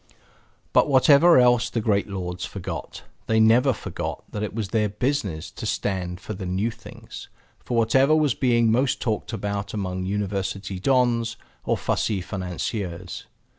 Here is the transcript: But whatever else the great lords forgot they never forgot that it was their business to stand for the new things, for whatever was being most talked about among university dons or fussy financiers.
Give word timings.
But 0.73 0.89
whatever 0.89 1.37
else 1.37 1.69
the 1.69 1.79
great 1.79 2.07
lords 2.09 2.43
forgot 2.43 3.03
they 3.27 3.39
never 3.39 3.71
forgot 3.71 4.23
that 4.31 4.41
it 4.41 4.55
was 4.55 4.69
their 4.69 4.89
business 4.89 5.51
to 5.51 5.67
stand 5.67 6.19
for 6.19 6.33
the 6.33 6.47
new 6.47 6.71
things, 6.71 7.29
for 7.59 7.77
whatever 7.77 8.15
was 8.15 8.33
being 8.33 8.71
most 8.71 8.99
talked 8.99 9.31
about 9.31 9.75
among 9.75 10.05
university 10.07 10.79
dons 10.79 11.37
or 11.65 11.77
fussy 11.77 12.19
financiers. 12.19 13.27